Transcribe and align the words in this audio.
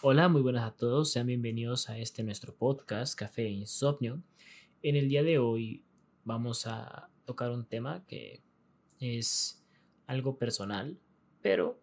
Hola, 0.00 0.28
muy 0.28 0.42
buenas 0.42 0.64
a 0.64 0.76
todos, 0.76 1.10
sean 1.10 1.26
bienvenidos 1.26 1.88
a 1.88 1.98
este 1.98 2.22
nuestro 2.22 2.54
podcast 2.54 3.18
Café 3.18 3.46
e 3.46 3.50
Insomnio. 3.50 4.22
En 4.80 4.94
el 4.94 5.08
día 5.08 5.24
de 5.24 5.40
hoy 5.40 5.82
vamos 6.22 6.68
a 6.68 7.10
tocar 7.24 7.50
un 7.50 7.66
tema 7.66 8.06
que 8.06 8.40
es 9.00 9.60
algo 10.06 10.38
personal, 10.38 10.96
pero 11.42 11.82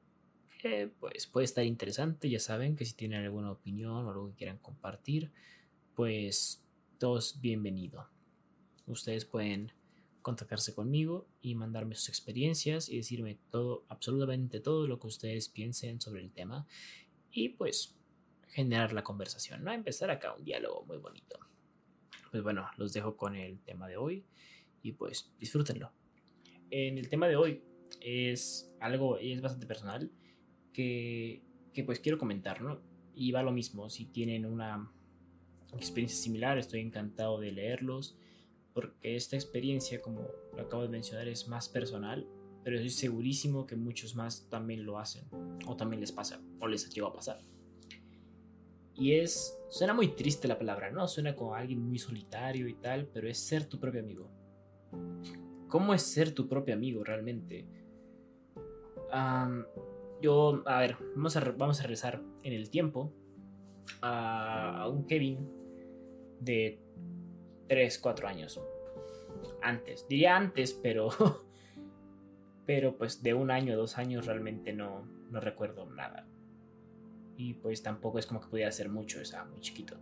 que 0.61 0.89
pues 0.97 1.27
puede 1.27 1.43
estar 1.43 1.65
interesante. 1.65 2.29
Ya 2.29 2.39
saben 2.39 2.77
que 2.77 2.85
si 2.85 2.93
tienen 2.93 3.21
alguna 3.21 3.51
opinión 3.51 4.05
o 4.05 4.09
algo 4.09 4.29
que 4.29 4.35
quieran 4.35 4.59
compartir, 4.59 5.33
pues 5.93 6.63
todos 6.97 7.41
bienvenido. 7.41 8.07
Ustedes 8.87 9.25
pueden 9.25 9.73
contactarse 10.21 10.73
conmigo 10.73 11.27
y 11.41 11.55
mandarme 11.55 11.95
sus 11.95 12.07
experiencias 12.07 12.87
y 12.87 12.95
decirme 12.95 13.39
todo, 13.51 13.83
absolutamente 13.89 14.61
todo 14.61 14.87
lo 14.87 15.01
que 15.01 15.07
ustedes 15.07 15.49
piensen 15.49 15.99
sobre 15.99 16.21
el 16.21 16.31
tema 16.31 16.65
y 17.29 17.49
pues 17.49 17.93
generar 18.55 18.93
la 18.93 19.03
conversación, 19.03 19.65
¿no? 19.65 19.73
Empezar 19.73 20.09
acá 20.09 20.33
un 20.33 20.45
diálogo 20.45 20.85
muy 20.85 20.97
bonito. 20.97 21.37
Pues 22.31 22.41
bueno, 22.41 22.65
los 22.77 22.93
dejo 22.93 23.17
con 23.17 23.35
el 23.35 23.59
tema 23.59 23.89
de 23.89 23.97
hoy 23.97 24.25
y 24.81 24.93
pues 24.93 25.29
disfrútenlo. 25.37 25.91
En 26.71 26.97
el 26.97 27.09
tema 27.09 27.27
de 27.27 27.35
hoy 27.35 27.61
es 27.99 28.73
algo, 28.79 29.17
es 29.17 29.41
bastante 29.41 29.67
personal 29.67 30.09
que, 30.71 31.43
que 31.73 31.83
pues 31.83 31.99
quiero 31.99 32.17
comentar, 32.17 32.61
¿no? 32.61 32.81
Y 33.13 33.33
va 33.33 33.43
lo 33.43 33.51
mismo, 33.51 33.89
si 33.89 34.05
tienen 34.05 34.45
una 34.45 34.89
experiencia 35.73 36.17
similar, 36.17 36.57
estoy 36.57 36.79
encantado 36.79 37.41
de 37.41 37.51
leerlos 37.51 38.17
porque 38.73 39.17
esta 39.17 39.35
experiencia, 39.35 40.01
como 40.01 40.21
lo 40.55 40.61
acabo 40.61 40.83
de 40.83 40.89
mencionar, 40.89 41.27
es 41.27 41.49
más 41.49 41.67
personal, 41.67 42.25
pero 42.63 42.77
estoy 42.77 42.89
segurísimo 42.89 43.65
que 43.65 43.75
muchos 43.75 44.15
más 44.15 44.47
también 44.49 44.85
lo 44.85 44.97
hacen, 44.97 45.25
o 45.67 45.75
también 45.75 45.99
les 45.99 46.13
pasa, 46.13 46.41
o 46.61 46.67
les 46.67 46.89
llegó 46.89 47.07
a 47.07 47.13
pasar. 47.13 47.39
Y 48.95 49.13
es, 49.13 49.59
suena 49.69 49.93
muy 49.93 50.09
triste 50.09 50.47
la 50.47 50.57
palabra, 50.57 50.89
¿no? 50.89 51.07
Suena 51.07 51.35
como 51.35 51.53
alguien 51.53 51.81
muy 51.81 51.99
solitario 51.99 52.67
y 52.67 52.75
tal, 52.75 53.07
pero 53.07 53.27
es 53.27 53.37
ser 53.37 53.65
tu 53.65 53.79
propio 53.79 54.01
amigo. 54.01 54.29
¿Cómo 55.67 55.93
es 55.93 56.01
ser 56.01 56.33
tu 56.33 56.47
propio 56.47 56.73
amigo 56.73 57.03
realmente? 57.03 57.67
yo, 60.21 60.61
a 60.65 60.79
ver, 60.79 60.97
vamos 61.15 61.37
a, 61.37 61.39
vamos 61.51 61.79
a 61.79 61.83
regresar 61.83 62.21
en 62.43 62.51
el 62.51 62.69
tiempo 62.69 63.13
a, 64.01 64.81
a 64.81 64.89
un 64.89 65.05
Kevin 65.05 65.47
de 66.41 66.81
3, 67.67 67.99
4 67.99 68.27
años. 68.27 68.59
Antes, 69.61 70.05
diría 70.07 70.35
antes, 70.35 70.73
pero. 70.73 71.09
pero 72.65 72.97
pues 72.97 73.21
de 73.21 73.33
un 73.33 73.51
año, 73.51 73.77
dos 73.77 73.97
años 73.97 74.25
realmente 74.25 74.73
no, 74.73 75.05
no 75.29 75.39
recuerdo 75.39 75.85
nada. 75.85 76.27
Y 77.37 77.55
pues 77.55 77.83
tampoco 77.83 78.19
es 78.19 78.25
como 78.25 78.39
que 78.39 78.47
pudiera 78.47 78.69
hacer 78.69 78.89
mucho, 78.89 79.19
estaba 79.19 79.45
muy 79.45 79.59
chiquito. 79.59 79.97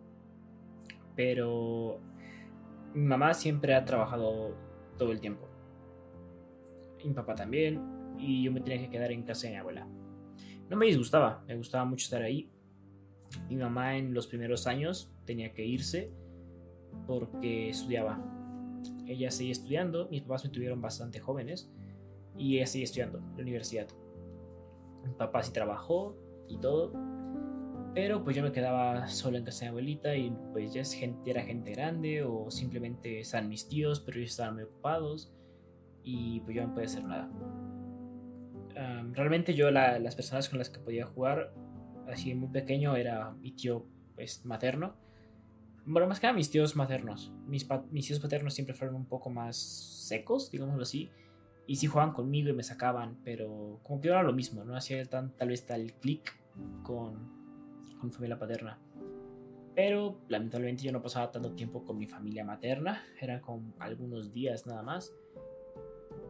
Pero 1.15 1.99
mi 2.93 3.05
mamá 3.05 3.33
siempre 3.33 3.75
ha 3.75 3.85
trabajado 3.85 4.55
todo 4.97 5.11
el 5.11 5.19
tiempo. 5.19 5.47
Y 6.99 7.07
mi 7.07 7.13
papá 7.13 7.35
también. 7.35 8.15
Y 8.17 8.43
yo 8.43 8.51
me 8.51 8.61
tenía 8.61 8.79
que 8.79 8.89
quedar 8.89 9.11
en 9.11 9.23
casa 9.23 9.47
de 9.47 9.53
mi 9.53 9.59
abuela. 9.59 9.87
No 10.69 10.77
me 10.77 10.85
disgustaba, 10.85 11.43
me 11.47 11.55
gustaba 11.55 11.85
mucho 11.85 12.05
estar 12.05 12.21
ahí. 12.21 12.49
Mi 13.49 13.55
mamá 13.55 13.97
en 13.97 14.13
los 14.13 14.27
primeros 14.27 14.67
años 14.67 15.11
tenía 15.25 15.53
que 15.53 15.65
irse 15.65 16.11
porque 17.07 17.69
estudiaba. 17.69 18.19
Ella 19.07 19.31
seguía 19.31 19.51
estudiando, 19.51 20.07
mis 20.09 20.21
papás 20.21 20.45
me 20.45 20.51
tuvieron 20.51 20.81
bastante 20.81 21.19
jóvenes 21.19 21.69
y 22.37 22.57
ella 22.57 22.67
seguía 22.67 22.85
estudiando 22.85 23.17
en 23.19 23.35
la 23.35 23.41
universidad. 23.41 23.87
Mi 25.05 25.13
papá 25.13 25.43
sí 25.43 25.51
trabajó 25.51 26.15
y 26.47 26.57
todo, 26.57 26.93
pero 27.93 28.23
pues 28.23 28.35
yo 28.35 28.43
me 28.43 28.51
quedaba 28.51 29.07
solo 29.07 29.37
en 29.37 29.45
casa 29.45 29.65
de 29.65 29.65
mi 29.65 29.69
abuelita 29.69 30.15
y 30.15 30.35
pues 30.51 30.73
ya 30.73 30.81
es 30.81 30.93
gente, 30.93 31.29
era 31.29 31.43
gente 31.43 31.71
grande 31.71 32.23
o 32.23 32.49
simplemente 32.49 33.19
están 33.19 33.49
mis 33.49 33.67
tíos, 33.67 33.99
pero 33.99 34.17
ellos 34.17 34.31
estaban 34.31 34.55
muy 34.55 34.63
ocupados 34.63 35.31
y 36.03 36.41
pues 36.41 36.55
yo 36.55 36.67
no 36.67 36.73
podía 36.73 36.87
hacer 36.87 37.03
nada. 37.03 37.29
realmente 39.13 39.53
yo 39.53 39.71
las 39.71 40.15
personas 40.15 40.49
con 40.49 40.59
las 40.59 40.69
que 40.69 40.79
podía 40.79 41.05
jugar 41.05 41.53
así 42.07 42.33
muy 42.35 42.49
pequeño 42.49 42.95
era 42.95 43.31
mi 43.31 43.51
tío 43.51 43.85
pues 44.15 44.45
materno 44.45 44.95
bueno, 45.85 46.07
más 46.07 46.19
que 46.19 46.27
nada 46.27 46.37
mis 46.37 46.49
tíos 46.49 46.75
maternos. 46.75 47.33
Mis, 47.45 47.67
mis 47.91 48.07
tíos 48.07 48.19
paternos 48.19 48.53
siempre 48.53 48.73
fueron 48.73 48.95
un 48.95 49.05
poco 49.05 49.29
más 49.29 49.57
secos, 49.57 50.49
digámoslo 50.49 50.83
así. 50.83 51.09
Y 51.67 51.75
sí 51.77 51.87
jugaban 51.87 52.13
conmigo 52.13 52.49
y 52.49 52.53
me 52.53 52.63
sacaban, 52.63 53.17
pero 53.23 53.79
como 53.83 54.01
que 54.01 54.09
era 54.09 54.23
lo 54.23 54.33
mismo, 54.33 54.63
no 54.65 54.75
hacía 54.75 55.03
tan, 55.05 55.35
tal 55.35 55.49
vez 55.49 55.65
tal 55.65 55.93
clic 55.93 56.33
con, 56.83 57.42
con 58.03 58.09
mi 58.09 58.13
familia 58.13 58.37
paterna. 58.37 58.77
Pero 59.75 60.19
lamentablemente 60.27 60.83
yo 60.83 60.91
no 60.91 61.01
pasaba 61.01 61.31
tanto 61.31 61.53
tiempo 61.53 61.85
con 61.85 61.97
mi 61.97 62.05
familia 62.05 62.43
materna, 62.43 63.03
eran 63.19 63.39
con 63.39 63.73
algunos 63.79 64.33
días 64.33 64.67
nada 64.67 64.83
más. 64.83 65.13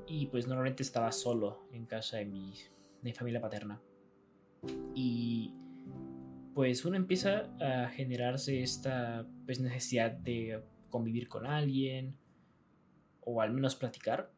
Y 0.05 0.27
pues 0.27 0.47
normalmente 0.47 0.83
estaba 0.83 1.11
solo 1.11 1.67
en 1.71 1.85
casa 1.85 2.17
de 2.17 2.25
mi, 2.25 2.51
de 2.51 3.09
mi 3.09 3.13
familia 3.13 3.41
paterna. 3.41 3.81
Y 4.93 5.53
pues 6.53 6.85
uno 6.85 6.95
empieza 6.95 7.49
a 7.59 7.89
generarse 7.89 8.61
esta 8.61 9.25
pues, 9.45 9.59
necesidad 9.59 10.11
de 10.11 10.61
convivir 10.89 11.27
con 11.27 11.47
alguien 11.47 12.15
o 13.21 13.41
al 13.41 13.51
menos 13.51 13.75
platicar. 13.75 14.31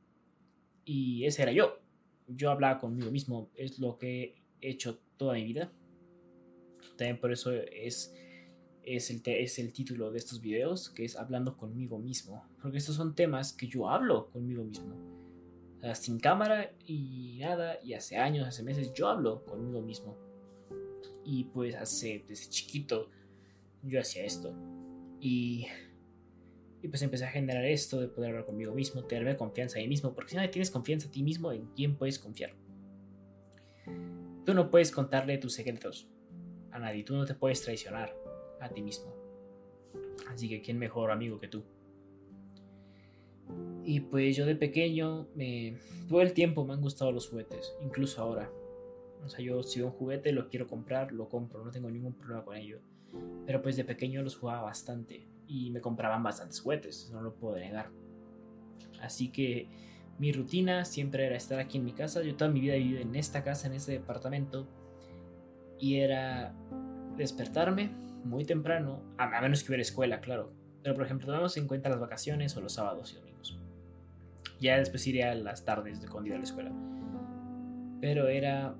Y 0.85 1.25
ese 1.25 1.43
era 1.43 1.51
yo. 1.51 1.79
Yo 2.27 2.49
hablaba 2.49 2.79
conmigo 2.79 3.11
mismo, 3.11 3.49
es 3.55 3.77
lo 3.77 3.97
que 3.97 4.41
he 4.61 4.69
hecho 4.69 4.99
toda 5.17 5.33
mi 5.33 5.43
vida. 5.43 5.71
También 6.97 7.19
por 7.19 7.31
eso 7.31 7.51
es, 7.51 8.13
es, 8.83 9.09
el, 9.09 9.21
es 9.25 9.59
el 9.59 9.73
título 9.73 10.11
de 10.11 10.17
estos 10.17 10.41
videos, 10.41 10.89
que 10.89 11.05
es 11.05 11.15
hablando 11.17 11.57
conmigo 11.57 11.99
mismo. 11.99 12.47
Porque 12.61 12.77
estos 12.77 12.95
son 12.95 13.15
temas 13.15 13.53
que 13.53 13.67
yo 13.67 13.89
hablo 13.89 14.29
conmigo 14.31 14.63
mismo. 14.63 14.95
sin 15.93 16.19
cámara 16.19 16.71
y 16.85 17.37
nada, 17.39 17.79
y 17.83 17.93
hace 17.93 18.17
años, 18.17 18.47
hace 18.47 18.63
meses, 18.63 18.93
yo 18.93 19.07
hablo 19.07 19.43
conmigo 19.45 19.81
mismo 19.81 20.17
y 21.25 21.45
pues 21.45 21.75
hace, 21.75 22.23
desde 22.27 22.49
chiquito, 22.49 23.09
yo 23.81 23.99
hacía 23.99 24.23
esto. 24.23 24.53
Y, 25.19 25.67
y 26.81 26.87
pues 26.87 27.01
empecé 27.01 27.25
a 27.25 27.29
generar 27.29 27.65
esto 27.65 27.99
de 27.99 28.07
poder 28.07 28.29
hablar 28.29 28.45
conmigo 28.45 28.73
mismo, 28.73 29.03
tenerme 29.03 29.35
confianza 29.35 29.79
en 29.79 29.85
mí 29.85 29.89
mismo, 29.89 30.13
porque 30.13 30.31
si 30.31 30.37
no 30.37 30.49
tienes 30.49 30.69
confianza 30.69 31.07
en 31.07 31.11
ti 31.11 31.23
mismo, 31.23 31.51
¿en 31.51 31.65
quién 31.75 31.97
puedes 31.97 32.19
confiar? 32.19 32.53
Tú 34.45 34.53
no 34.53 34.69
puedes 34.69 34.91
contarle 34.91 35.39
tus 35.39 35.53
secretos 35.53 36.07
a 36.75 36.79
nadie, 36.79 37.03
tú 37.03 37.15
no 37.15 37.25
te 37.25 37.33
puedes 37.33 37.61
traicionar 37.61 38.15
a 38.59 38.69
ti 38.69 38.81
mismo. 38.81 39.13
Así 40.27 40.49
que, 40.49 40.61
¿quién 40.61 40.77
mejor 40.77 41.11
amigo 41.11 41.39
que 41.39 41.47
tú? 41.47 41.63
Y 43.83 43.99
pues 43.99 44.35
yo 44.35 44.45
de 44.45 44.55
pequeño, 44.55 45.27
me, 45.35 45.77
todo 46.09 46.21
el 46.21 46.33
tiempo 46.33 46.65
me 46.65 46.73
han 46.73 46.81
gustado 46.81 47.11
los 47.11 47.29
juguetes, 47.29 47.73
incluso 47.81 48.21
ahora. 48.21 48.49
O 49.23 49.29
sea, 49.29 49.43
yo 49.43 49.63
si 49.63 49.79
veo 49.79 49.89
un 49.89 49.93
juguete 49.93 50.31
lo 50.31 50.49
quiero 50.49 50.67
comprar, 50.67 51.11
lo 51.11 51.29
compro, 51.29 51.63
no 51.63 51.71
tengo 51.71 51.89
ningún 51.89 52.13
problema 52.13 52.43
con 52.43 52.57
ello. 52.57 52.79
Pero 53.45 53.61
pues 53.61 53.75
de 53.77 53.85
pequeño 53.85 54.21
los 54.21 54.35
jugaba 54.35 54.63
bastante 54.63 55.27
y 55.47 55.69
me 55.71 55.81
compraban 55.81 56.23
bastantes 56.23 56.59
juguetes, 56.59 57.09
no 57.11 57.21
lo 57.21 57.35
puedo 57.35 57.55
negar. 57.55 57.91
Así 59.01 59.31
que 59.31 59.69
mi 60.17 60.31
rutina 60.31 60.85
siempre 60.85 61.25
era 61.25 61.35
estar 61.35 61.59
aquí 61.59 61.77
en 61.77 61.85
mi 61.85 61.93
casa. 61.93 62.23
Yo 62.23 62.35
toda 62.35 62.49
mi 62.49 62.59
vida 62.59 62.75
he 62.75 62.79
vivido 62.79 63.01
en 63.01 63.15
esta 63.15 63.43
casa, 63.43 63.67
en 63.67 63.73
este 63.73 63.91
departamento. 63.93 64.67
Y 65.79 65.95
era 65.97 66.53
despertarme 67.17 67.91
muy 68.23 68.43
temprano, 68.43 69.01
a, 69.17 69.41
menos 69.41 69.63
que 69.63 69.69
hubiera 69.69 69.81
escuela, 69.81 70.19
claro. 70.19 70.51
Pero 70.83 70.95
por 70.95 71.05
ejemplo, 71.05 71.27
tomamos 71.27 71.57
en 71.57 71.67
cuenta 71.67 71.89
las 71.89 71.99
vacaciones 71.99 72.55
o 72.57 72.61
los 72.61 72.73
sábados 72.73 73.13
y 73.13 73.15
domingos. 73.17 73.59
Ya 74.59 74.77
después 74.77 75.05
iría 75.07 75.31
a 75.31 75.35
las 75.35 75.65
tardes 75.65 76.01
de 76.01 76.07
cuando 76.07 76.27
iba 76.27 76.35
a 76.35 76.39
la 76.39 76.45
escuela. 76.45 76.71
Pero 78.01 78.27
era 78.27 78.75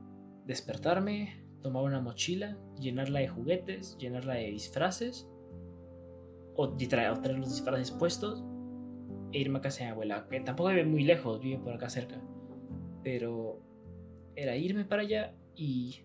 despertarme, 0.45 1.43
tomar 1.61 1.83
una 1.83 2.01
mochila, 2.01 2.57
llenarla 2.79 3.19
de 3.19 3.27
juguetes, 3.27 3.97
llenarla 3.97 4.35
de 4.35 4.51
disfraces, 4.51 5.27
o, 6.55 6.69
traer, 6.69 7.37
los 7.37 7.49
disfraces 7.49 7.91
puestos, 7.91 8.43
e 9.31 9.39
irme 9.39 9.59
a 9.59 9.61
casa 9.61 9.79
de 9.79 9.85
mi 9.85 9.91
abuela, 9.91 10.27
que 10.29 10.39
tampoco 10.39 10.69
vive 10.69 10.85
muy 10.85 11.03
lejos, 11.03 11.41
vive 11.41 11.59
por 11.59 11.73
acá 11.73 11.89
cerca. 11.89 12.21
Pero 13.03 13.59
era 14.35 14.55
irme 14.55 14.85
para 14.85 15.01
allá 15.01 15.33
y 15.55 16.01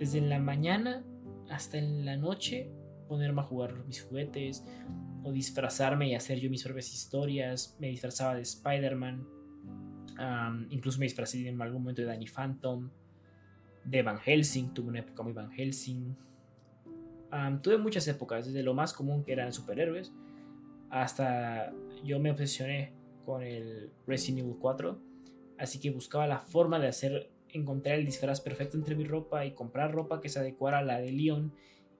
desde 0.00 0.20
la 0.20 0.40
mañana 0.40 1.04
hasta 1.48 1.78
en 1.78 2.04
la 2.04 2.16
noche 2.16 2.72
ponerme 3.06 3.42
a 3.42 3.44
jugar 3.44 3.84
mis 3.86 4.02
juguetes 4.02 4.64
o 5.22 5.30
disfrazarme 5.30 6.08
y 6.08 6.14
hacer 6.16 6.40
yo 6.40 6.50
mis 6.50 6.64
propias 6.64 6.92
historias. 6.92 7.76
Me 7.78 7.88
disfrazaba 7.88 8.34
de 8.34 8.42
Spider-Man 8.42 9.26
incluso 10.70 10.98
me 10.98 11.06
disfrazé 11.06 11.48
en 11.48 11.60
algún 11.60 11.82
momento 11.82 12.02
de 12.02 12.08
Danny 12.08 12.26
Phantom, 12.26 12.90
de 13.84 14.02
Van 14.02 14.18
Helsing, 14.18 14.74
tuve 14.74 14.88
una 14.88 15.00
época 15.00 15.22
muy 15.22 15.32
Van 15.32 15.50
Helsing. 15.50 16.16
tuve 17.62 17.78
muchas 17.78 18.06
épocas, 18.08 18.46
desde 18.46 18.62
lo 18.62 18.74
más 18.74 18.92
común 18.92 19.24
que 19.24 19.32
eran 19.32 19.52
superhéroes, 19.52 20.12
hasta 20.90 21.72
yo 22.04 22.18
me 22.18 22.30
obsesioné 22.30 22.92
con 23.24 23.42
el 23.42 23.90
Resident 24.06 24.40
Evil 24.40 24.56
4, 24.60 24.98
así 25.58 25.80
que 25.80 25.90
buscaba 25.90 26.26
la 26.26 26.40
forma 26.40 26.78
de 26.78 26.88
hacer 26.88 27.30
encontrar 27.54 27.98
el 27.98 28.06
disfraz 28.06 28.40
perfecto 28.40 28.76
entre 28.76 28.94
mi 28.94 29.04
ropa 29.04 29.44
y 29.44 29.52
comprar 29.52 29.92
ropa 29.92 30.20
que 30.20 30.28
se 30.28 30.38
adecuara 30.38 30.78
a 30.78 30.84
la 30.84 31.00
de 31.00 31.12
Leon. 31.12 31.52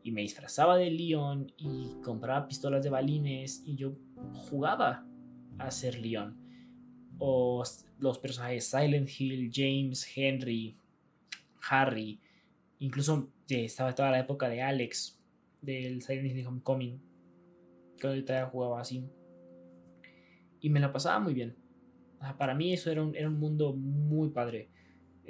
Y 0.02 0.12
me 0.12 0.22
disfrazaba 0.22 0.76
de 0.76 0.90
Leon 0.90 1.52
y 1.58 2.00
compraba 2.02 2.48
pistolas 2.48 2.82
de 2.82 2.90
balines 2.90 3.62
y 3.66 3.76
yo 3.76 3.94
jugaba 4.32 5.06
a 5.58 5.70
ser 5.70 5.98
Leon. 5.98 6.36
O 7.18 7.62
los 7.98 8.18
personajes 8.18 8.66
Silent 8.66 9.08
Hill, 9.18 9.50
James, 9.52 10.10
Henry, 10.16 10.76
Harry. 11.68 12.18
Incluso 12.78 13.30
estaba 13.48 13.94
toda 13.94 14.10
la 14.10 14.20
época 14.20 14.48
de 14.48 14.62
Alex, 14.62 15.20
del 15.60 16.00
Silent 16.02 16.34
Hill 16.34 16.46
Homecoming. 16.46 17.00
Que 17.98 18.06
ahorita 18.06 18.46
jugaba 18.46 18.80
así. 18.80 19.04
Y 20.62 20.70
me 20.70 20.80
la 20.80 20.92
pasaba 20.92 21.18
muy 21.20 21.34
bien. 21.34 21.56
Para 22.38 22.54
mí 22.54 22.72
eso 22.72 22.90
era 22.90 23.02
un, 23.02 23.14
era 23.14 23.28
un 23.28 23.38
mundo 23.38 23.74
muy 23.74 24.30
padre 24.30 24.70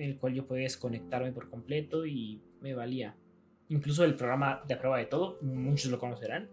el 0.02 0.16
cual 0.18 0.34
yo 0.34 0.46
podía 0.46 0.64
desconectarme 0.64 1.32
por 1.32 1.50
completo 1.50 2.06
y 2.06 2.40
me 2.60 2.74
valía. 2.74 3.16
Incluso 3.68 4.04
el 4.04 4.16
programa 4.16 4.62
de 4.66 4.76
prueba 4.76 4.98
de 4.98 5.06
todo, 5.06 5.38
muchos 5.42 5.90
lo 5.90 5.98
conocerán. 5.98 6.48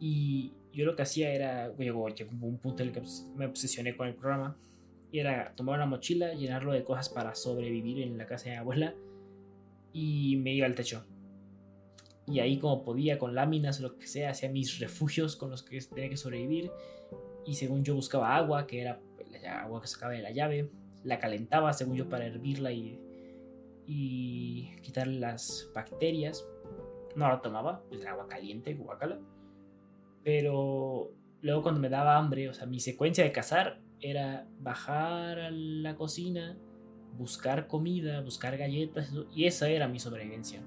Y 0.00 0.52
yo 0.72 0.84
lo 0.84 0.96
que 0.96 1.02
hacía 1.02 1.32
era, 1.32 1.74
llegó, 1.76 2.06
un 2.40 2.58
punto 2.58 2.82
en 2.82 2.88
el 2.88 2.94
que 2.94 3.02
me 3.36 3.46
obsesioné 3.46 3.96
con 3.96 4.08
el 4.08 4.14
programa. 4.14 4.56
Y 5.12 5.18
era 5.18 5.54
tomar 5.54 5.76
una 5.76 5.86
mochila, 5.86 6.32
llenarlo 6.32 6.72
de 6.72 6.82
cosas 6.82 7.08
para 7.08 7.34
sobrevivir 7.34 8.00
en 8.00 8.18
la 8.18 8.26
casa 8.26 8.50
de 8.50 8.56
abuela. 8.56 8.94
Y 9.92 10.36
me 10.38 10.54
iba 10.54 10.66
al 10.66 10.74
techo. 10.74 11.04
Y 12.26 12.40
ahí 12.40 12.58
como 12.58 12.82
podía, 12.82 13.18
con 13.18 13.34
láminas 13.34 13.78
o 13.80 13.82
lo 13.82 13.98
que 13.98 14.06
sea, 14.06 14.30
hacía 14.30 14.48
mis 14.48 14.78
refugios 14.80 15.36
con 15.36 15.50
los 15.50 15.62
que 15.62 15.78
tenía 15.80 16.08
que 16.08 16.16
sobrevivir. 16.16 16.70
Y 17.46 17.54
según 17.54 17.84
yo 17.84 17.94
buscaba 17.94 18.34
agua, 18.34 18.66
que 18.66 18.80
era 18.80 19.00
la 19.42 19.62
agua 19.62 19.82
que 19.82 19.88
sacaba 19.88 20.14
de 20.14 20.22
la 20.22 20.30
llave 20.30 20.70
la 21.04 21.18
calentaba, 21.18 21.72
según 21.72 21.96
yo, 21.96 22.08
para 22.08 22.26
hervirla 22.26 22.72
y, 22.72 22.98
quitar 24.82 25.06
las 25.06 25.70
bacterias. 25.74 26.46
No 27.14 27.28
la 27.28 27.42
tomaba, 27.42 27.82
pues 27.88 28.04
agua 28.06 28.26
caliente, 28.26 28.74
guacala. 28.74 29.20
Pero 30.24 31.12
luego 31.40 31.62
cuando 31.62 31.80
me 31.80 31.88
daba 31.88 32.16
hambre, 32.16 32.48
o 32.48 32.54
sea, 32.54 32.66
mi 32.66 32.80
secuencia 32.80 33.24
de 33.24 33.32
cazar 33.32 33.80
era 34.00 34.46
bajar 34.60 35.38
a 35.38 35.50
la 35.50 35.94
cocina, 35.96 36.56
buscar 37.18 37.66
comida, 37.66 38.20
buscar 38.20 38.56
galletas, 38.56 39.12
y 39.34 39.44
esa 39.44 39.68
era 39.68 39.88
mi 39.88 39.98
sobrevivencia. 39.98 40.62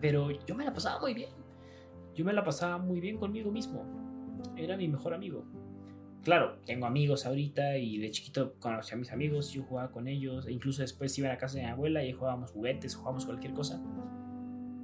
Pero 0.00 0.30
yo 0.30 0.54
me 0.54 0.64
la 0.64 0.72
pasaba 0.72 1.00
muy 1.00 1.14
bien. 1.14 1.30
Yo 2.14 2.24
me 2.24 2.32
la 2.32 2.44
pasaba 2.44 2.78
muy 2.78 3.00
bien 3.00 3.16
conmigo 3.16 3.50
mismo. 3.50 3.84
Era 4.56 4.76
mi 4.76 4.88
mejor 4.88 5.14
amigo 5.14 5.44
claro, 6.24 6.58
tengo 6.64 6.86
amigos 6.86 7.26
ahorita 7.26 7.76
y 7.76 7.98
de 7.98 8.10
chiquito 8.10 8.54
conocí 8.58 8.94
a 8.94 8.96
mis 8.96 9.12
amigos, 9.12 9.52
yo 9.52 9.62
jugaba 9.62 9.92
con 9.92 10.08
ellos, 10.08 10.46
e 10.46 10.52
incluso 10.52 10.82
después 10.82 11.16
iba 11.18 11.28
a 11.28 11.32
la 11.32 11.38
casa 11.38 11.58
de 11.58 11.64
mi 11.64 11.70
abuela 11.70 12.04
y 12.04 12.12
jugábamos 12.12 12.50
juguetes, 12.50 12.96
jugábamos 12.96 13.26
cualquier 13.26 13.52
cosa. 13.52 13.80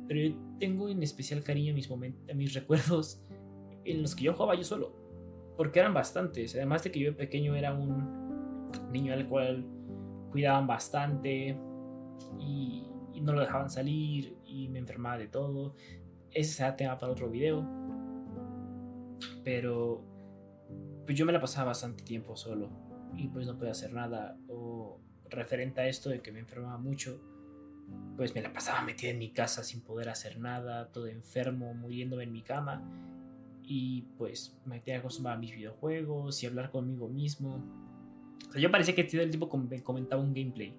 Pero 0.07 0.21
yo 0.21 0.37
tengo 0.59 0.89
en 0.89 1.03
especial 1.03 1.43
cariño 1.43 1.75
mis, 1.75 1.89
momentos, 1.91 2.35
mis 2.37 2.55
recuerdos 2.61 3.23
en 3.85 4.03
los 4.03 4.15
que 4.15 4.25
yo 4.25 4.35
jugaba 4.35 4.55
yo 4.55 4.65
solo, 4.65 4.95
porque 5.57 5.81
eran 5.81 5.95
bastantes. 5.95 6.55
Además 6.55 6.85
de 6.85 6.93
que 6.93 7.01
yo 7.01 7.11
de 7.11 7.17
pequeño 7.17 7.57
era 7.57 7.73
un 7.73 8.71
niño 8.93 9.15
al 9.15 9.27
cual 9.29 9.67
cuidaban 10.31 10.67
bastante 10.67 11.57
y, 12.39 12.85
y 13.13 13.21
no 13.21 13.33
lo 13.33 13.41
dejaban 13.41 13.71
salir 13.71 14.37
y 14.45 14.69
me 14.69 14.79
enfermaba 14.79 15.19
de 15.19 15.29
todo. 15.29 15.75
Ese 16.31 16.53
será 16.53 16.77
tema 16.77 16.99
para 16.99 17.13
otro 17.13 17.31
video. 17.31 17.67
Pero 19.43 20.10
pues 21.05 21.17
yo 21.17 21.27
me 21.27 21.33
la 21.33 21.41
pasaba 21.41 21.69
bastante 21.69 22.05
tiempo 22.05 22.37
solo 22.37 22.69
y 23.17 23.29
pues 23.29 23.47
no 23.47 23.57
podía 23.57 23.73
hacer 23.73 23.93
nada. 23.93 24.37
O 24.49 25.01
referente 25.29 25.81
a 25.81 25.89
esto 25.89 26.11
de 26.11 26.21
que 26.21 26.33
me 26.33 26.41
enfermaba 26.41 26.79
mucho, 26.79 27.21
pues 28.17 28.35
me 28.35 28.43
la 28.43 28.53
pasaba 28.53 28.83
metida 28.83 29.11
en 29.11 29.19
mi 29.19 29.31
casa 29.31 29.65
sin 29.65 29.81
poder 29.81 30.09
hacer 30.09 30.39
nada, 30.39 30.91
todo 30.93 31.07
enfermo, 31.07 31.75
muriéndome 31.75 32.25
en 32.25 32.33
mi 32.33 32.43
cama. 32.43 32.83
Y 33.63 34.03
pues 34.19 34.59
me 34.65 34.81
tenía 34.81 34.97
que 34.97 35.01
acostumbrar 35.01 35.37
a 35.37 35.39
mis 35.39 35.53
videojuegos 35.53 36.43
y 36.43 36.47
hablar 36.47 36.71
conmigo 36.71 37.09
mismo. 37.09 37.65
O 38.49 38.53
sea, 38.53 38.61
yo 38.61 38.71
parecía 38.71 38.95
que 38.95 39.05
todo 39.05 39.21
el 39.21 39.31
tiempo 39.31 39.57
me 39.57 39.83
comentaba 39.83 40.23
un 40.23 40.35
gameplay. 40.35 40.77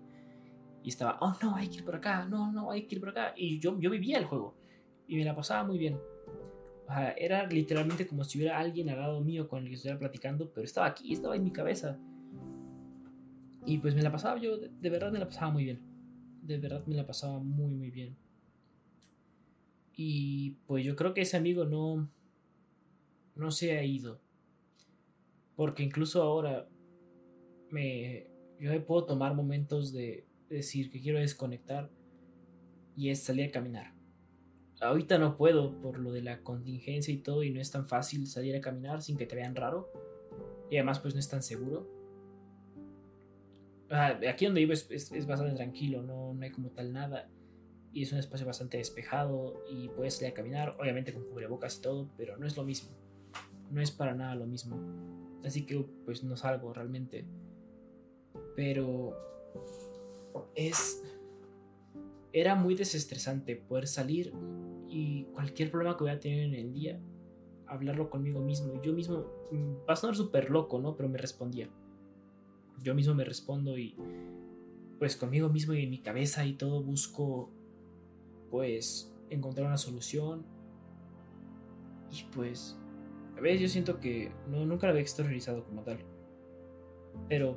Y 0.83 0.89
estaba, 0.89 1.18
oh 1.21 1.35
no, 1.41 1.56
hay 1.56 1.69
que 1.69 1.77
ir 1.77 1.85
por 1.85 1.95
acá, 1.95 2.25
no, 2.25 2.51
no, 2.51 2.71
hay 2.71 2.88
que 2.88 2.95
ir 2.95 3.01
por 3.01 3.09
acá. 3.09 3.33
Y 3.35 3.59
yo, 3.59 3.79
yo 3.79 3.89
vivía 3.89 4.18
el 4.18 4.25
juego. 4.25 4.56
Y 5.07 5.15
me 5.15 5.23
la 5.23 5.35
pasaba 5.35 5.63
muy 5.63 5.77
bien 5.77 6.00
era 7.18 7.48
literalmente 7.48 8.08
como 8.08 8.24
si 8.24 8.38
hubiera 8.38 8.60
alguien 8.60 8.90
al 8.90 9.00
lado 9.00 9.22
mío 9.22 9.48
con 9.48 9.64
el 9.64 9.70
que 9.70 9.76
estuviera 9.76 10.00
platicando, 10.00 10.52
pero 10.52 10.66
estaba 10.66 10.88
aquí, 10.88 11.14
estaba 11.14 11.36
en 11.36 11.44
mi 11.44 11.52
cabeza. 11.52 12.00
Y 13.66 13.78
pues 13.78 13.96
me 13.96 14.02
la 14.02 14.12
pasaba 14.12 14.40
yo, 14.40 14.58
de, 14.58 14.90
verdad 14.90 15.12
me 15.12 15.20
la 15.20 15.28
pasaba 15.28 15.52
muy 15.52 15.64
bien. 15.64 15.82
De 16.42 16.58
verdad 16.58 16.86
me 16.88 16.96
la 16.96 17.06
pasaba 17.06 17.40
muy, 17.40 17.74
muy 17.76 17.92
bien. 17.92 18.18
Y 19.96 20.52
pues 20.66 20.84
yo 20.84 20.96
creo 20.96 21.14
que 21.14 21.22
ese 21.22 21.38
amigo 21.38 21.66
no, 21.66 22.10
no 23.36 23.52
se 23.52 23.78
ha 23.78 23.84
ido. 23.84 24.20
Porque 25.56 25.84
incluso 25.84 26.24
ahora 26.24 26.68
me, 27.70 28.28
yo 28.60 28.72
me 28.72 28.80
puedo 28.80 29.06
tomar 29.06 29.36
momentos 29.36 29.94
de 29.94 30.26
decir 30.50 30.90
que 30.90 31.00
quiero 31.00 31.20
desconectar 31.20 31.90
y 32.96 33.10
es 33.10 33.24
salir 33.24 33.50
a 33.50 33.52
caminar 33.52 34.00
ahorita 34.81 35.18
no 35.18 35.38
puedo 35.38 35.80
por 35.80 36.00
lo 36.00 36.12
de 36.12 36.22
la 36.22 36.42
contingencia 36.42 37.13
y 37.13 37.18
todo 37.18 37.44
y 37.44 37.51
no 37.51 37.62
es 37.62 37.72
tan 37.72 37.88
fácil 37.88 38.28
salir 38.28 38.56
a 38.56 38.62
caminar 38.62 39.01
sin 39.01 39.18
que 39.18 39.25
te 39.25 39.36
vean 39.36 39.56
raro. 39.56 39.92
Y 40.69 40.78
además 40.78 41.00
pues 41.00 41.13
no 41.13 41.19
es 41.19 41.30
tan 41.30 41.44
seguro. 41.44 41.88
aquí 43.89 44.45
donde 44.45 44.62
vivo 44.62 44.74
es, 44.74 45.28
bastante 45.28 45.56
tranquilo, 45.56 46.01
no, 46.01 46.33
no 46.33 46.44
hay 46.44 46.51
como 46.51 46.69
tal 46.69 46.94
nada. 46.94 47.30
Y 47.94 48.04
es 48.04 48.12
un 48.12 48.19
espacio 48.19 48.45
bastante 48.45 48.78
despejado 48.78 49.63
y 49.69 49.89
puedes 49.89 50.16
salir 50.16 50.31
a 50.31 50.33
caminar, 50.33 50.78
obviamente 50.80 51.13
con 51.13 51.25
cubrebocas 51.25 51.78
y 51.78 51.81
todo, 51.81 52.10
pero 52.18 52.38
no 52.38 52.48
es 52.48 52.56
lo 52.56 52.63
mismo. 52.63 52.89
No 53.69 53.81
es 53.81 53.92
para 53.92 54.13
nada 54.13 54.36
lo 54.36 54.48
mismo. 54.48 54.78
Así 55.44 55.66
que 55.66 55.86
pues 56.06 56.24
no 56.24 56.36
salgo 56.36 56.74
realmente. 56.74 57.25
Pero 58.56 59.16
es... 60.56 61.04
Era 62.33 62.56
muy 62.56 62.75
desestresante 62.75 63.56
poder 63.56 63.88
salir 63.88 64.33
y 64.88 65.24
cualquier 65.33 65.72
problema 65.72 65.98
que 65.98 66.04
voy 66.04 66.13
a 66.13 66.19
tener 66.19 66.39
en 66.39 66.54
el 66.54 66.74
día, 66.74 67.00
hablarlo 67.68 68.10
conmigo 68.10 68.42
mismo. 68.42 68.74
Y 68.75 68.86
yo 68.86 68.94
mismo, 68.94 69.25
mm, 69.51 69.88
va 69.89 69.94
a 69.94 69.95
sonar 69.95 70.16
súper 70.16 70.50
loco, 70.50 70.80
¿no? 70.80 70.95
Pero 70.95 71.10
me 71.10 71.18
respondía. 71.18 71.69
Yo 72.81 72.95
mismo 72.95 73.13
me 73.13 73.24
respondo 73.24 73.78
y 73.78 73.95
pues 74.98 75.18
conmigo 75.18 75.50
mismo 75.50 75.74
y 75.74 75.83
en 75.83 75.89
mi 75.89 76.00
cabeza 76.00 76.45
y 76.45 76.54
todo 76.54 76.83
busco 76.83 77.50
pues 78.50 79.13
encontrar 79.30 79.68
una 79.68 79.78
solución. 79.78 80.45
Y 82.11 82.23
pues 82.33 82.78
a 83.38 83.42
veces 83.42 83.61
yo 83.61 83.68
siento 83.68 84.00
que 84.00 84.31
no, 84.47 84.66
nunca 84.66 84.88
lo 84.88 84.92
había 84.92 85.02
exteriorizado 85.02 85.64
como 85.64 85.83
tal. 85.83 86.00
Pero 87.28 87.56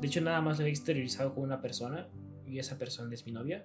de 0.00 0.06
hecho 0.06 0.20
nada 0.20 0.40
más 0.40 0.58
lo 0.58 0.64
había 0.64 0.72
exteriorizado 0.72 1.34
con 1.34 1.44
una 1.44 1.60
persona 1.60 2.08
y 2.52 2.58
esa 2.58 2.78
persona 2.78 3.12
es 3.14 3.24
mi 3.24 3.32
novia. 3.32 3.64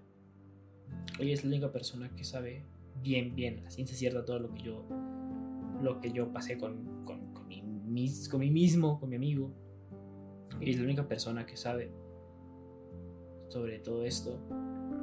Ella 1.19 1.33
es 1.33 1.43
la 1.43 1.49
única 1.49 1.71
persona 1.71 2.09
que 2.15 2.23
sabe 2.23 2.63
bien, 3.03 3.35
bien, 3.35 3.65
a 3.65 3.69
ciencia 3.69 3.97
cierta, 3.97 4.23
todo 4.23 4.39
lo 4.39 4.53
que 4.53 4.61
yo, 4.63 4.85
lo 5.81 5.99
que 5.99 6.11
yo 6.11 6.31
pasé 6.31 6.57
con, 6.57 7.03
con, 7.03 7.33
con, 7.33 7.47
mi, 7.47 8.11
con 8.31 8.39
mí 8.39 8.49
mismo, 8.49 8.99
con 8.99 9.09
mi 9.09 9.17
amigo. 9.17 9.51
Ella 10.61 10.71
es 10.71 10.77
la 10.77 10.85
única 10.85 11.07
persona 11.07 11.45
que 11.45 11.57
sabe 11.57 11.91
sobre 13.49 13.79
todo 13.79 14.03
esto. 14.03 14.39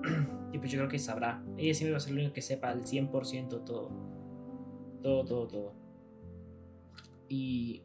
Y 0.53 0.59
pues 0.59 0.71
yo 0.71 0.79
creo 0.79 0.89
que 0.89 1.01
sabrá. 1.01 1.45
Ella 1.57 1.75
siempre 1.75 1.91
va 1.91 1.97
a 1.97 2.01
ser 2.01 2.13
la 2.13 2.21
única 2.21 2.35
que 2.35 2.41
sepa 2.41 2.69
al 2.69 2.85
100% 2.85 3.65
todo. 3.65 3.91
Todo, 5.03 5.25
todo, 5.25 5.49
todo. 5.49 5.73
Y... 7.29 7.83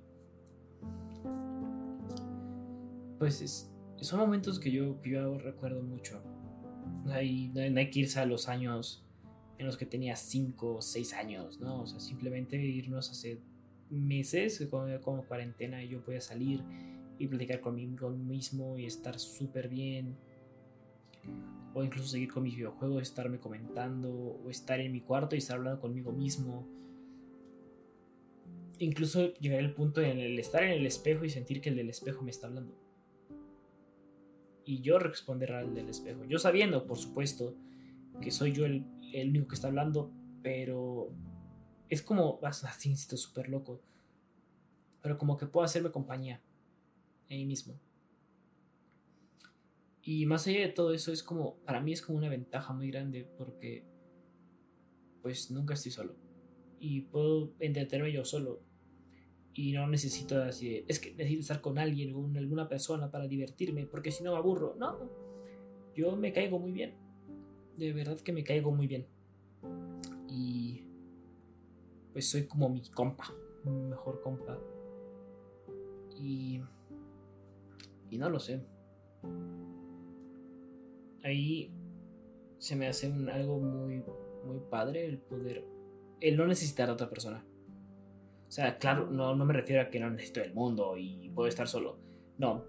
Pues 3.17 3.68
son 4.01 4.19
momentos 4.19 4.59
que 4.59 4.71
yo, 4.71 5.01
que 5.01 5.19
recuerdo 5.39 5.81
mucho 5.81 6.21
no 7.03 7.13
hay, 7.13 7.89
que 7.91 7.99
irse 7.99 8.19
a 8.19 8.25
los 8.25 8.47
años 8.47 9.05
en 9.57 9.65
los 9.65 9.77
que 9.77 9.85
tenía 9.85 10.15
5 10.15 10.75
o 10.75 10.81
6 10.81 11.13
años, 11.13 11.59
¿no? 11.59 11.81
O 11.81 11.87
sea, 11.87 11.99
simplemente 11.99 12.57
irnos 12.57 13.09
hace 13.09 13.41
meses, 13.89 14.65
como, 14.69 14.87
como 15.01 15.23
cuarentena, 15.25 15.83
y 15.83 15.89
yo 15.89 16.03
podía 16.03 16.21
salir 16.21 16.63
y 17.17 17.27
platicar 17.27 17.59
conmigo 17.59 18.09
mismo 18.09 18.77
y 18.77 18.85
estar 18.85 19.19
súper 19.19 19.67
bien. 19.67 20.17
O 21.73 21.83
incluso 21.83 22.07
seguir 22.07 22.31
con 22.31 22.43
mis 22.43 22.55
videojuegos, 22.55 23.01
estarme 23.01 23.39
comentando, 23.39 24.09
o 24.11 24.49
estar 24.49 24.79
en 24.79 24.91
mi 24.91 25.01
cuarto 25.01 25.35
y 25.35 25.39
estar 25.39 25.57
hablando 25.57 25.81
conmigo 25.81 26.11
mismo. 26.11 26.67
Incluso 28.77 29.33
llegar 29.35 29.59
al 29.59 29.73
punto 29.73 29.99
de 29.99 30.11
el 30.11 30.39
estar 30.39 30.63
en 30.63 30.71
el 30.71 30.85
espejo 30.85 31.25
y 31.25 31.29
sentir 31.29 31.59
que 31.59 31.69
el 31.69 31.75
del 31.75 31.89
espejo 31.89 32.23
me 32.23 32.31
está 32.31 32.47
hablando 32.47 32.88
y 34.69 34.81
yo 34.81 34.99
responder 34.99 35.53
al 35.53 35.73
del 35.73 35.89
espejo. 35.89 36.25
Yo 36.25 36.37
sabiendo, 36.37 36.85
por 36.85 36.99
supuesto, 36.99 37.55
que 38.21 38.29
soy 38.29 38.53
yo 38.53 38.67
el, 38.67 38.85
único 39.15 39.47
que 39.47 39.55
está 39.55 39.67
hablando, 39.67 40.11
pero 40.43 41.09
es 41.89 42.03
como, 42.03 42.39
así, 42.43 42.95
súper 42.95 43.49
loco, 43.49 43.81
pero 45.01 45.17
como 45.17 45.37
que 45.37 45.47
puedo 45.47 45.65
hacerme 45.65 45.89
compañía 45.89 46.39
a 47.31 47.33
mí 47.33 47.47
mismo. 47.47 47.79
Y 50.03 50.27
más 50.27 50.45
allá 50.45 50.59
de 50.59 50.69
todo 50.69 50.93
eso, 50.93 51.11
es 51.11 51.23
como, 51.23 51.55
para 51.65 51.81
mí 51.81 51.91
es 51.91 52.03
como 52.03 52.19
una 52.19 52.29
ventaja 52.29 52.71
muy 52.71 52.91
grande 52.91 53.27
porque 53.39 53.83
pues 55.23 55.49
nunca 55.49 55.73
estoy 55.73 55.91
solo. 55.91 56.15
Y 56.79 57.01
puedo 57.01 57.53
entretenerme 57.59 58.13
yo 58.13 58.23
solo. 58.23 58.61
Y 59.59 59.73
no 59.73 59.85
necesito 59.87 60.41
así, 60.41 60.85
es 60.87 61.01
que 61.01 61.13
necesito 61.15 61.41
estar 61.41 61.59
con 61.59 61.77
alguien, 61.77 62.13
con 62.13 62.37
alguna 62.37 62.69
persona 62.69 63.11
para 63.11 63.27
divertirme, 63.27 63.85
porque 63.87 64.09
si 64.09 64.23
no 64.23 64.31
me 64.31 64.37
aburro. 64.37 64.73
No, 64.79 64.97
yo 65.93 66.15
me 66.15 66.31
caigo 66.31 66.59
muy 66.59 66.71
bien. 66.71 66.95
De 67.75 67.91
verdad 67.91 68.17
que 68.21 68.31
me 68.31 68.45
caigo 68.45 68.71
muy 68.71 68.87
bien. 68.87 69.05
Y 70.29 70.85
pues 72.13 72.29
soy 72.29 72.47
como 72.47 72.69
mi 72.69 72.81
compa, 72.89 73.33
mi 73.65 73.81
mejor 73.81 74.21
compa. 74.21 74.57
Y, 76.17 76.61
y 78.09 78.17
no 78.17 78.29
lo 78.29 78.39
sé. 78.39 78.65
Ahí 81.21 81.69
se 82.59 82.77
me 82.77 82.87
hace 82.87 83.07
algo 83.33 83.59
muy, 83.59 84.05
muy 84.45 84.61
padre 84.69 85.05
el 85.05 85.17
poder, 85.17 85.65
el 86.21 86.37
no 86.37 86.47
necesitar 86.47 86.89
a 86.89 86.93
otra 86.93 87.09
persona. 87.09 87.43
O 88.49 88.51
sea, 88.51 88.79
claro, 88.79 89.11
no, 89.11 89.35
no 89.35 89.45
me 89.45 89.53
refiero 89.53 89.83
a 89.83 89.89
que 89.91 89.99
no 89.99 90.09
necesito 90.09 90.41
el 90.41 90.55
mundo 90.55 90.97
y 90.97 91.29
puedo 91.29 91.47
estar 91.47 91.67
solo. 91.67 91.99
No, 92.39 92.65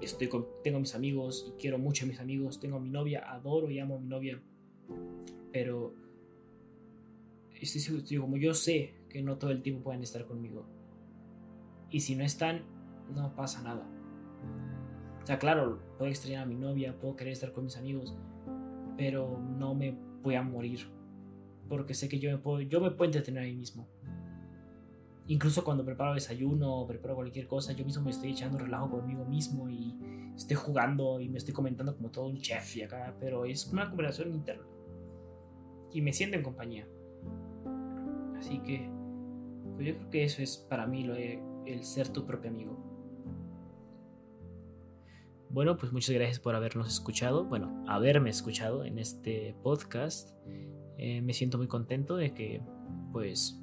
estoy 0.00 0.28
con, 0.28 0.46
tengo 0.64 0.80
mis 0.80 0.94
amigos 0.94 1.46
y 1.46 1.60
quiero 1.60 1.78
mucho 1.78 2.06
a 2.06 2.08
mis 2.08 2.18
amigos. 2.20 2.58
Tengo 2.58 2.78
a 2.78 2.80
mi 2.80 2.88
novia, 2.88 3.30
adoro 3.30 3.70
y 3.70 3.78
amo 3.80 3.96
a 3.96 4.00
mi 4.00 4.06
novia. 4.06 4.40
Pero 5.52 5.92
estoy 7.60 8.16
como 8.16 8.38
yo 8.38 8.54
sé 8.54 8.94
que 9.10 9.22
no 9.22 9.36
todo 9.36 9.50
el 9.50 9.60
tiempo 9.60 9.84
pueden 9.84 10.02
estar 10.02 10.24
conmigo. 10.24 10.64
Y 11.90 12.00
si 12.00 12.16
no 12.16 12.24
están, 12.24 12.62
no 13.14 13.36
pasa 13.36 13.62
nada. 13.62 13.86
O 15.22 15.26
sea, 15.26 15.38
claro, 15.38 15.82
puedo 15.98 16.10
extrañar 16.10 16.44
a 16.44 16.46
mi 16.46 16.54
novia, 16.54 16.98
puedo 16.98 17.14
querer 17.14 17.34
estar 17.34 17.52
con 17.52 17.64
mis 17.64 17.76
amigos, 17.76 18.14
pero 18.96 19.38
no 19.38 19.74
me 19.74 19.94
voy 20.22 20.36
a 20.36 20.42
morir. 20.42 20.88
Porque 21.68 21.92
sé 21.92 22.08
que 22.08 22.18
yo 22.18 22.30
me 22.30 22.38
puedo, 22.38 22.62
yo 22.62 22.80
me 22.80 22.90
puedo 22.90 23.10
entretener 23.10 23.42
a 23.42 23.46
mí 23.46 23.54
mismo. 23.54 23.86
Incluso 25.28 25.62
cuando 25.62 25.84
preparo 25.84 26.14
desayuno 26.14 26.74
o 26.74 26.86
preparo 26.86 27.14
cualquier 27.14 27.46
cosa, 27.46 27.74
yo 27.74 27.84
mismo 27.84 28.02
me 28.02 28.10
estoy 28.10 28.30
echando 28.30 28.56
relajo 28.56 28.90
conmigo 28.90 29.26
mismo 29.26 29.68
y 29.68 29.94
estoy 30.34 30.56
jugando 30.56 31.20
y 31.20 31.28
me 31.28 31.36
estoy 31.36 31.52
comentando 31.52 31.94
como 31.94 32.10
todo 32.10 32.26
un 32.26 32.38
chef 32.38 32.76
y 32.78 32.82
acá, 32.82 33.14
pero 33.20 33.44
es 33.44 33.66
una 33.66 33.90
conversación 33.90 34.34
interna. 34.34 34.64
Y 35.92 36.00
me 36.00 36.14
siento 36.14 36.38
en 36.38 36.42
compañía. 36.42 36.88
Así 38.38 38.58
que, 38.60 38.90
pues 39.74 39.88
yo 39.88 39.96
creo 39.96 40.10
que 40.10 40.24
eso 40.24 40.40
es 40.40 40.56
para 40.56 40.86
mí 40.86 41.04
lo 41.04 41.14
de 41.14 41.42
el 41.66 41.84
ser 41.84 42.08
tu 42.08 42.24
propio 42.24 42.50
amigo. 42.50 42.78
Bueno, 45.50 45.76
pues 45.76 45.92
muchas 45.92 46.14
gracias 46.14 46.40
por 46.40 46.54
habernos 46.54 46.88
escuchado, 46.88 47.44
bueno, 47.44 47.84
haberme 47.86 48.30
escuchado 48.30 48.84
en 48.84 48.98
este 48.98 49.54
podcast. 49.62 50.30
Eh, 50.96 51.20
me 51.20 51.34
siento 51.34 51.58
muy 51.58 51.68
contento 51.68 52.16
de 52.16 52.32
que, 52.32 52.62
pues, 53.12 53.62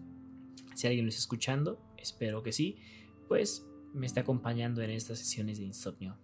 si 0.75 0.87
alguien 0.87 1.05
lo 1.05 1.09
está 1.09 1.19
escuchando, 1.19 1.79
espero 1.97 2.43
que 2.43 2.51
sí, 2.51 2.77
pues 3.27 3.67
me 3.93 4.05
está 4.05 4.21
acompañando 4.21 4.81
en 4.81 4.91
estas 4.91 5.19
sesiones 5.19 5.57
de 5.57 5.65
insomnio. 5.65 6.17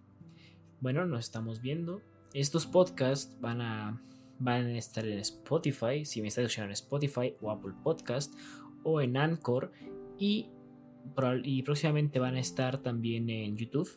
Bueno, 0.80 1.06
nos 1.06 1.20
estamos 1.20 1.60
viendo. 1.62 2.02
Estos 2.34 2.66
podcasts 2.66 3.38
van 3.40 3.60
a, 3.60 4.02
van 4.38 4.66
a 4.66 4.78
estar 4.78 5.06
en 5.06 5.18
Spotify, 5.18 6.04
si 6.04 6.20
me 6.22 6.28
estás 6.28 6.44
escuchando 6.44 6.68
en 6.68 6.72
Spotify 6.72 7.34
o 7.40 7.50
Apple 7.50 7.74
Podcast 7.82 8.34
o 8.84 9.00
en 9.00 9.16
Anchor 9.16 9.72
y, 10.18 10.50
y 11.44 11.62
próximamente 11.62 12.18
van 12.18 12.36
a 12.36 12.40
estar 12.40 12.82
también 12.82 13.30
en 13.30 13.56
YouTube. 13.56 13.90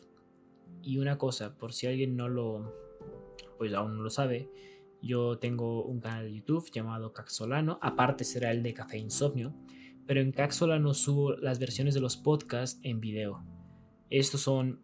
Y 0.82 0.98
una 0.98 1.18
cosa, 1.18 1.56
por 1.56 1.72
si 1.72 1.86
alguien 1.86 2.16
no 2.16 2.28
lo, 2.28 2.72
pues 3.58 3.74
aún 3.74 3.96
no 3.96 4.02
lo 4.02 4.10
sabe, 4.10 4.48
yo 5.02 5.38
tengo 5.38 5.84
un 5.84 6.00
canal 6.00 6.26
de 6.26 6.34
YouTube 6.34 6.70
llamado 6.72 7.12
Caxolano, 7.12 7.78
aparte 7.82 8.24
será 8.24 8.50
el 8.52 8.62
de 8.62 8.74
Café 8.74 8.98
Insomnio 8.98 9.54
pero 10.06 10.20
en 10.20 10.32
no 10.82 10.94
subo 10.94 11.32
las 11.36 11.58
versiones 11.58 11.94
de 11.94 12.00
los 12.00 12.16
podcasts 12.16 12.80
en 12.82 13.00
video. 13.00 13.44
Estos 14.08 14.40
son, 14.40 14.80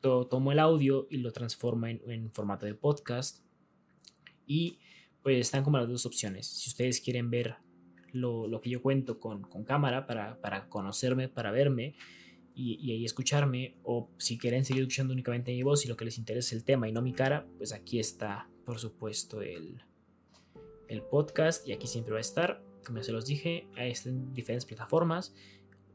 tomo 0.00 0.52
el 0.52 0.58
audio 0.58 1.06
y 1.10 1.18
lo 1.18 1.32
transformo 1.32 1.86
en, 1.86 2.30
formato 2.32 2.66
de 2.66 2.74
podcast 2.74 3.44
y 4.46 4.78
pues 5.22 5.38
están 5.38 5.62
como 5.62 5.78
las 5.78 5.88
dos 5.88 6.04
opciones. 6.06 6.46
Si 6.46 6.68
ustedes 6.68 7.00
quieren 7.00 7.30
ver 7.30 7.56
lo, 8.12 8.60
que 8.60 8.70
yo 8.70 8.82
cuento 8.82 9.20
con, 9.20 9.44
cámara 9.64 10.06
para, 10.06 10.68
conocerme, 10.68 11.28
para 11.28 11.52
verme 11.52 11.94
y, 12.54 12.90
ahí 12.90 13.04
escucharme, 13.04 13.76
o 13.84 14.10
si 14.18 14.38
quieren 14.38 14.64
seguir 14.64 14.82
escuchando 14.82 15.12
únicamente 15.12 15.52
mi 15.52 15.62
voz 15.62 15.84
y 15.84 15.88
lo 15.88 15.96
que 15.96 16.04
les 16.04 16.18
interesa 16.18 16.48
es 16.48 16.52
el 16.52 16.64
tema 16.64 16.88
y 16.88 16.92
no 16.92 17.00
mi 17.00 17.12
cara, 17.12 17.46
pues 17.56 17.72
aquí 17.72 17.98
está, 17.98 18.50
por 18.66 18.78
supuesto, 18.78 19.40
el, 19.40 19.82
el 20.88 21.02
podcast 21.02 21.66
y 21.66 21.72
aquí 21.72 21.86
siempre 21.86 22.12
va 22.12 22.18
a 22.18 22.20
estar 22.20 22.73
como 22.84 22.98
ya 22.98 23.04
se 23.04 23.12
los 23.12 23.26
dije, 23.26 23.66
están 23.76 24.12
en 24.12 24.34
diferentes 24.34 24.64
plataformas. 24.64 25.34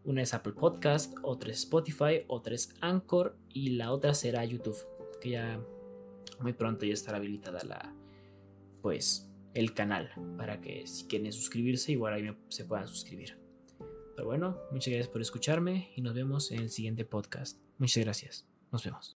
Una 0.03 0.21
es 0.21 0.33
Apple 0.33 0.53
Podcast, 0.53 1.13
otra 1.23 1.51
es 1.51 1.59
Spotify, 1.59 2.23
otra 2.27 2.55
es 2.55 2.73
Anchor 2.81 3.37
y 3.49 3.71
la 3.71 3.91
otra 3.91 4.13
será 4.13 4.45
YouTube, 4.45 4.77
que 5.21 5.31
ya 5.31 5.61
muy 6.39 6.53
pronto 6.53 6.85
ya 6.85 6.93
estará 6.93 7.17
habilitada 7.17 7.63
la, 7.63 7.93
pues, 8.81 9.29
el 9.53 9.73
canal 9.73 10.11
para 10.37 10.61
que 10.61 10.87
si 10.87 11.05
quieren 11.05 11.31
suscribirse, 11.33 11.91
igual 11.91 12.13
ahí 12.13 12.37
se 12.47 12.65
puedan 12.65 12.87
suscribir. 12.87 13.37
Pero 14.15 14.27
bueno, 14.27 14.57
muchas 14.71 14.93
gracias 14.93 15.07
por 15.07 15.21
escucharme 15.21 15.91
y 15.95 16.01
nos 16.01 16.13
vemos 16.13 16.51
en 16.51 16.59
el 16.61 16.69
siguiente 16.69 17.05
podcast. 17.05 17.59
Muchas 17.77 18.03
gracias. 18.03 18.47
Nos 18.71 18.83
vemos. 18.83 19.07